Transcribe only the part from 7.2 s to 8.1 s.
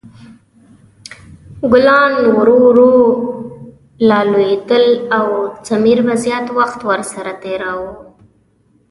تېراوه.